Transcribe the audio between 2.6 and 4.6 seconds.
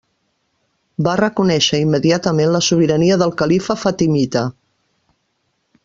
sobirania del califa fatimita.